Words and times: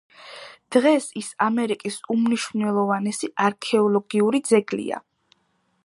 დღეს 0.75 1.09
ის 1.21 1.27
ამერიკის 1.47 1.99
უმნიშვნელოვანესი 2.15 3.31
არქეოლოგიური 3.49 4.43
ძეგლია. 4.53 5.05